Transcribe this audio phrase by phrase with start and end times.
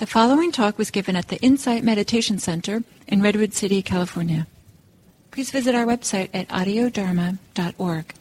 [0.00, 4.46] The following talk was given at the Insight Meditation Center in Redwood City, California.
[5.30, 8.14] Please visit our website at audiodharma.org.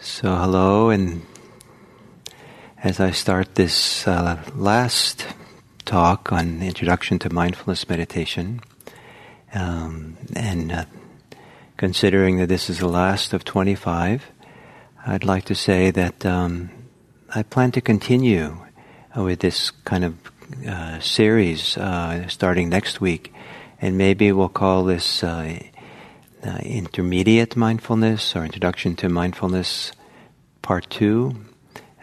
[0.00, 1.22] So, hello, and
[2.84, 5.26] as I start this uh, last
[5.86, 8.60] talk on Introduction to Mindfulness Meditation,
[9.52, 10.84] um, and uh,
[11.80, 14.30] considering that this is the last of 25,
[15.06, 16.68] I'd like to say that um,
[17.34, 18.58] I plan to continue
[19.16, 20.14] with this kind of
[20.68, 23.32] uh, series uh, starting next week,
[23.80, 25.58] and maybe we'll call this uh,
[26.44, 29.92] uh intermediate mindfulness or introduction to mindfulness
[30.60, 31.34] part two.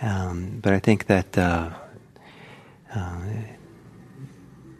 [0.01, 1.69] Um, but I think that uh,
[2.95, 3.19] uh,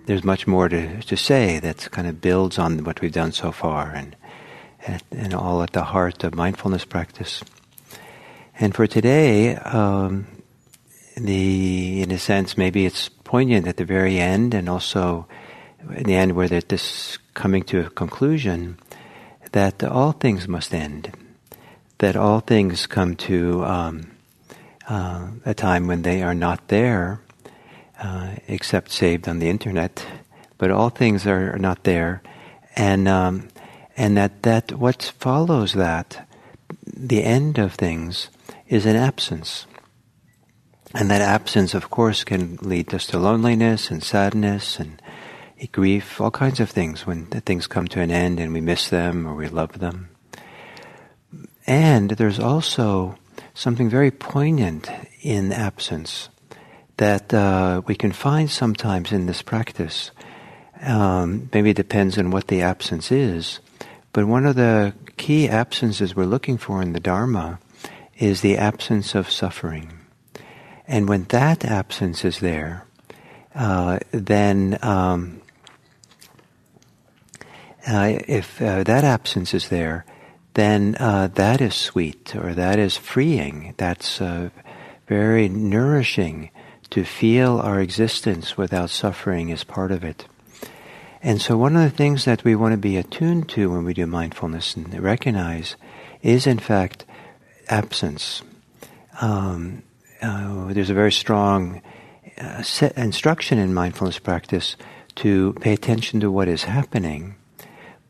[0.07, 3.51] there's much more to, to say that kind of builds on what we've done so
[3.51, 4.15] far and
[4.87, 7.43] at, and all at the heart of mindfulness practice.
[8.59, 10.25] And for today, um,
[11.15, 15.27] the in a sense, maybe it's poignant at the very end, and also
[15.95, 18.77] in the end, where this coming to a conclusion
[19.51, 21.11] that all things must end,
[21.99, 24.11] that all things come to um,
[24.87, 27.21] uh, a time when they are not there,
[28.01, 30.05] uh, except saved on the internet,
[30.57, 32.21] but all things are, not there,
[32.75, 33.47] and um,
[33.97, 36.29] and that, that what follows that,
[36.85, 38.29] the end of things,
[38.67, 39.65] is an absence.
[40.93, 45.01] And that absence, of course, can lead us to loneliness and sadness and
[45.71, 49.27] grief, all kinds of things when things come to an end and we miss them
[49.27, 50.09] or we love them.
[51.65, 53.17] And there's also
[53.53, 54.89] something very poignant
[55.21, 56.29] in absence
[56.97, 60.11] that uh, we can find sometimes in this practice.
[60.81, 63.59] Um, maybe it depends on what the absence is,
[64.13, 67.59] but one of the key absences we're looking for in the Dharma
[68.17, 69.93] is the absence of suffering.
[70.87, 72.85] And when that absence is there,
[73.53, 75.41] uh, then um,
[77.87, 80.05] uh, if uh, that absence is there,
[80.53, 83.73] then uh, that is sweet or that is freeing.
[83.77, 84.49] That's uh,
[85.07, 86.49] very nourishing
[86.89, 90.25] to feel our existence without suffering is part of it.
[91.27, 93.93] And so, one of the things that we want to be attuned to when we
[93.93, 95.75] do mindfulness and recognize
[96.21, 97.03] is, in fact,
[97.67, 98.41] absence.
[99.19, 99.83] Um,
[100.21, 101.81] uh, there's a very strong
[102.39, 102.63] uh,
[102.95, 104.77] instruction in mindfulness practice
[105.15, 107.35] to pay attention to what is happening.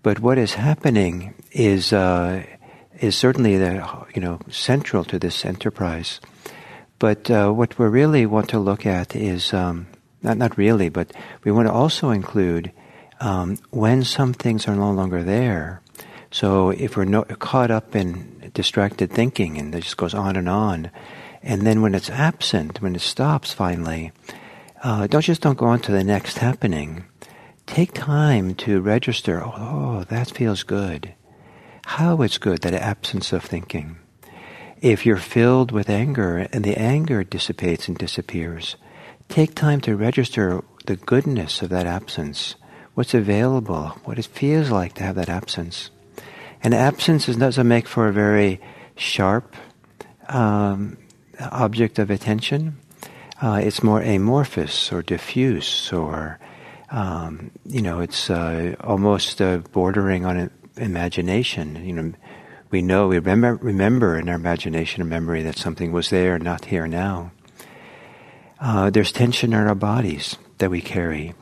[0.03, 2.43] But what is happening is uh,
[2.99, 6.21] is certainly the, you know central to this enterprise.
[6.99, 9.87] But uh, what we really want to look at is um,
[10.21, 11.11] not not really, but
[11.43, 12.71] we want to also include
[13.19, 15.81] um, when some things are no longer there.
[16.31, 20.49] So if we're no, caught up in distracted thinking and it just goes on and
[20.49, 20.91] on,
[21.41, 24.11] and then when it's absent, when it stops finally,
[24.83, 27.05] uh, don't just don't go on to the next happening.
[27.65, 29.41] Take time to register.
[29.43, 31.13] Oh, that feels good.
[31.85, 33.97] How it's good that absence of thinking.
[34.81, 38.75] If you're filled with anger and the anger dissipates and disappears,
[39.27, 42.55] take time to register the goodness of that absence
[42.97, 45.91] what's available, what it feels like to have that absence.
[46.63, 48.59] And absence doesn't make for a very
[48.95, 49.55] sharp
[50.29, 50.97] um,
[51.39, 52.75] object of attention.
[53.39, 56.39] Uh, it's more amorphous or diffuse, or
[56.89, 61.85] um, you know, it's uh, almost uh, bordering on imagination.
[61.85, 62.13] You know,
[62.71, 66.65] we know we remember remember in our imagination and memory that something was there, not
[66.65, 67.31] here now.
[68.59, 71.35] Uh, there's tension in our bodies that we carry.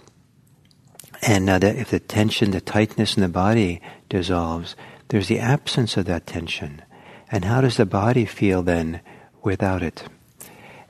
[1.25, 4.75] And now that if the tension, the tightness in the body dissolves,
[5.07, 6.83] there's the absence of that tension.
[7.31, 9.01] And how does the body feel then
[9.41, 10.03] without it?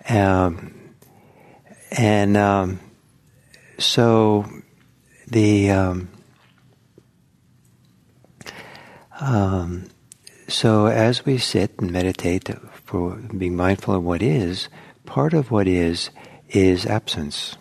[0.09, 0.93] Um,
[1.97, 2.79] and um,
[3.77, 4.45] so
[5.27, 6.09] the um,
[9.21, 9.87] um,
[10.49, 12.49] so as we sit and meditate
[12.83, 14.67] for being mindful of what is,
[15.05, 16.09] part of what is
[16.49, 17.55] is absence.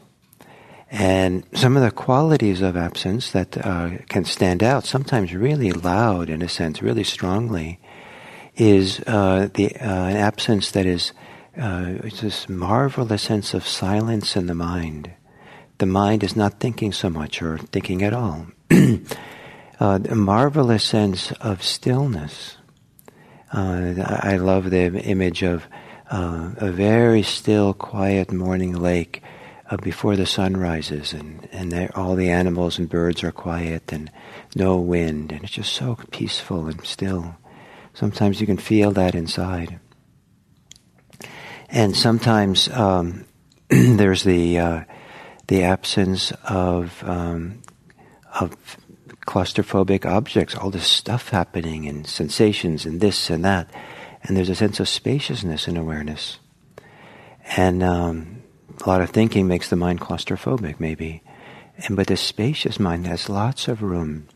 [0.97, 6.31] And some of the qualities of absence that uh, can stand out, sometimes really loud
[6.31, 7.81] in a sense, really strongly,
[8.55, 11.13] is uh, the uh, an absence that is
[11.61, 15.11] uh, this marvelous sense of silence in the mind.
[15.79, 18.47] The mind is not thinking so much or thinking at all.
[19.81, 22.57] Uh, a marvelous sense of stillness.
[23.53, 23.93] Uh,
[24.23, 25.67] I love the image of
[26.09, 29.24] a very still, quiet morning lake
[29.71, 34.11] uh, before the sun rises, and, and all the animals and birds are quiet, and
[34.55, 37.37] no wind, and it's just so peaceful and still.
[37.95, 39.79] Sometimes you can feel that inside.
[41.69, 43.25] And sometimes um,
[43.69, 44.85] there's the uh,
[45.47, 47.63] the absence of um,
[48.39, 48.57] of
[49.27, 53.71] claustrophobic objects, all this stuff happening and sensations and this and that,
[54.23, 56.39] and there's a sense of spaciousness and awareness.
[57.57, 58.44] And um,
[58.83, 61.23] a lot of thinking makes the mind claustrophobic, maybe,
[61.87, 64.29] and but the spacious mind has lots of room.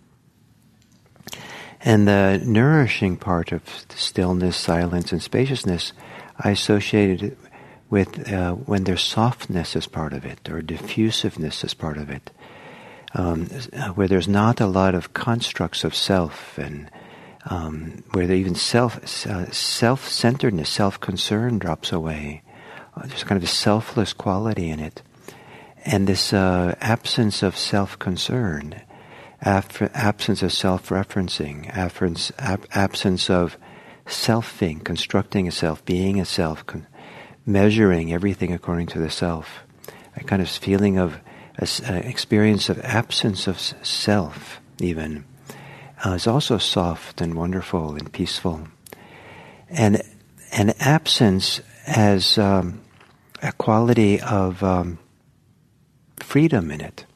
[1.80, 3.62] And the nourishing part of
[3.94, 5.92] stillness, silence, and spaciousness,
[6.38, 7.36] I associated
[7.88, 12.30] with uh, when there's softness as part of it, or diffusiveness as part of it,
[13.14, 13.46] um,
[13.94, 16.90] where there's not a lot of constructs of self, and
[17.46, 22.42] um, where even self uh, self-centeredness, self-concern drops away.
[22.98, 25.02] Uh, there's kind of a selfless quality in it,
[25.84, 28.80] and this uh, absence of self-concern,
[29.42, 31.70] af- absence of self-referencing,
[32.38, 33.56] ab- absence of
[34.06, 36.66] selfing, constructing a self, being a self.
[36.66, 36.86] Con-
[37.46, 39.60] measuring everything according to the self,
[40.16, 41.18] a kind of feeling of
[41.56, 45.24] an experience of absence of self, even,
[46.04, 48.68] uh, is also soft and wonderful and peaceful.
[49.70, 50.02] And
[50.52, 52.82] an absence has um,
[53.42, 54.98] a quality of um,
[56.16, 57.06] freedom in it.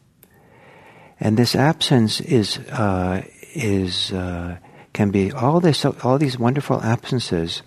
[1.20, 3.22] And this absence is uh,
[3.54, 4.58] is uh,
[4.92, 7.62] can be all this all these wonderful absences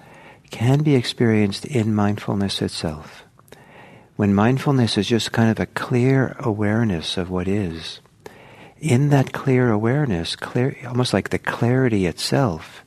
[0.51, 3.23] can be experienced in mindfulness itself.
[4.15, 7.99] When mindfulness is just kind of a clear awareness of what is,
[8.77, 12.85] in that clear awareness, clear, almost like the clarity itself,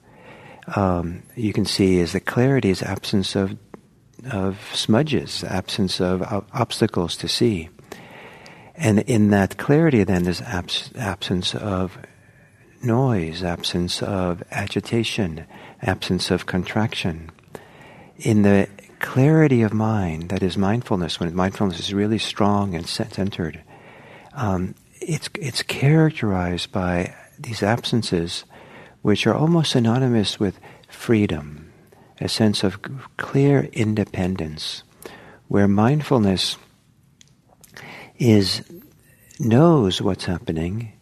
[0.76, 3.56] um, you can see is the clarity is absence of
[4.30, 6.22] of smudges, absence of
[6.52, 7.68] obstacles to see.
[8.74, 11.98] And in that clarity, then, there's abs- absence of
[12.82, 15.46] noise, absence of agitation,
[15.82, 17.30] absence of contraction
[18.18, 18.68] in the
[18.98, 23.62] clarity of mind, that is mindfulness, when mindfulness is really strong and centered,
[24.34, 28.44] um, it's, it's characterized by these absences
[29.02, 31.67] which are almost synonymous with freedom,
[32.20, 32.80] a sense of
[33.16, 34.82] clear independence,
[35.48, 36.56] where mindfulness
[38.18, 38.62] is
[39.38, 40.92] knows what's happening,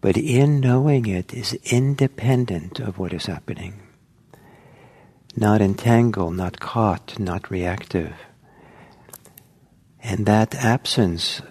[0.00, 3.80] but in knowing it is independent of what is happening
[5.36, 8.14] not entangled, not caught, not reactive.
[10.02, 11.42] And that absence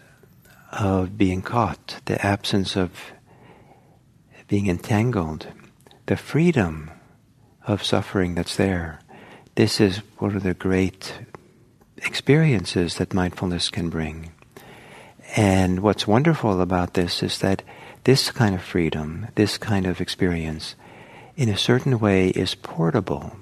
[0.71, 2.91] of being caught, the absence of
[4.48, 5.48] being entangled,
[6.07, 6.89] the freedom
[7.67, 9.00] of suffering that's there,
[9.56, 11.13] this is one of the great
[11.97, 14.31] experiences that mindfulness can bring.
[15.35, 17.63] And what's wonderful about this is that
[18.03, 20.75] this kind of freedom, this kind of experience,
[21.35, 23.35] in a certain way is portable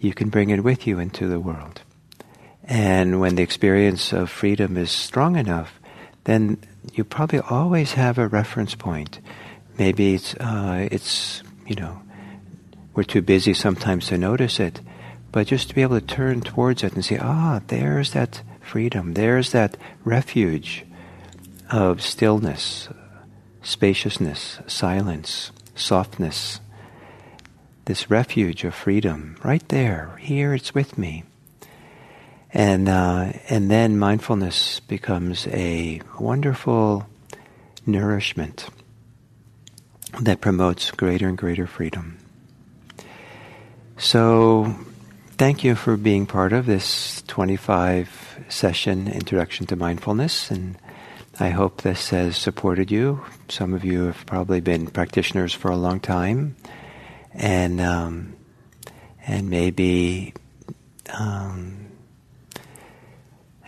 [0.00, 1.82] you can bring it with you into the world.
[2.64, 5.78] And when the experience of freedom is strong enough,
[6.24, 6.58] then
[6.94, 9.20] you probably always have a reference point.
[9.78, 12.00] Maybe it's, uh, it's, you know,
[12.94, 14.80] we're too busy sometimes to notice it,
[15.32, 19.14] but just to be able to turn towards it and say, ah, there's that freedom,
[19.14, 20.84] there's that refuge
[21.70, 22.88] of stillness,
[23.62, 26.60] spaciousness, silence, softness,
[27.84, 30.16] this refuge of freedom right there.
[30.20, 31.24] Here it's with me.
[32.52, 37.06] And, uh, and then mindfulness becomes a wonderful
[37.86, 38.68] nourishment
[40.20, 42.18] that promotes greater and greater freedom.
[44.00, 44.74] So,
[45.32, 50.50] thank you for being part of this 25 session introduction to mindfulness.
[50.50, 50.78] And
[51.38, 53.22] I hope this has supported you.
[53.50, 56.56] Some of you have probably been practitioners for a long time
[57.34, 58.36] and um,
[59.26, 60.32] and maybe
[61.12, 61.90] um,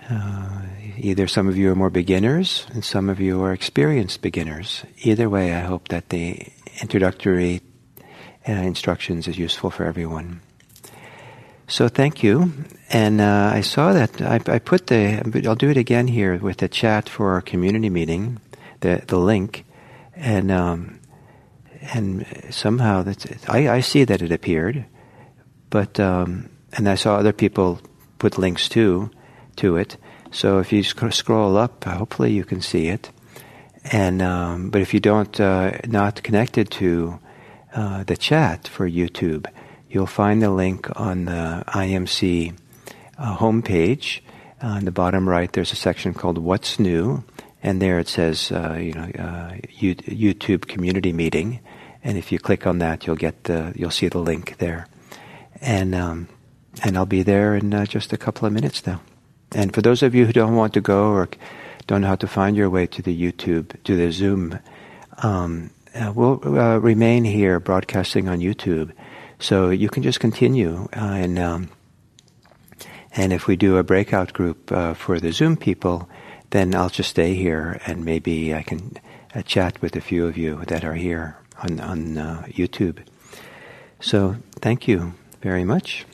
[0.09, 0.63] uh,
[0.97, 4.83] either some of you are more beginners and some of you are experienced beginners.
[5.03, 6.49] Either way, I hope that the
[6.81, 7.61] introductory
[8.49, 10.41] uh, instructions is useful for everyone.
[11.69, 12.53] So thank you.
[12.91, 15.23] And uh, I saw that I, I, put the.
[15.47, 18.41] I'll do it again here with the chat for our community meeting,
[18.81, 19.65] the the link,
[20.17, 20.51] and.
[20.51, 20.99] Um,
[21.95, 24.85] and somehow that's I, I see that it appeared,
[25.71, 27.81] but um, and I saw other people
[28.19, 29.11] put links to
[29.57, 29.97] to it.
[30.31, 33.11] So if you sc- scroll up, hopefully you can see it.
[33.85, 37.19] And um, but if you don't uh, not connected to
[37.75, 39.47] uh, the chat for YouTube,
[39.91, 42.57] you'll find the link on the IMC
[43.19, 44.21] uh, homepage.
[44.61, 47.25] on the bottom right, there's a section called "What's New,"
[47.63, 51.61] and there it says, uh, you know, uh, YouTube community meeting,
[52.05, 54.87] and if you click on that, you'll get the you'll see the link there,
[55.61, 56.29] and um,
[56.83, 59.01] and I'll be there in uh, just a couple of minutes now.
[59.55, 61.29] And for those of you who don't want to go or
[61.87, 64.59] don't know how to find your way to the YouTube to the Zoom,
[65.19, 68.93] um, uh, we'll uh, remain here broadcasting on YouTube,
[69.39, 71.39] so you can just continue uh, and.
[71.39, 71.71] Um,
[73.15, 76.09] and if we do a breakout group uh, for the Zoom people,
[76.51, 78.97] then I'll just stay here and maybe I can
[79.35, 82.99] uh, chat with a few of you that are here on, on uh, YouTube.
[84.01, 86.07] So thank you very much.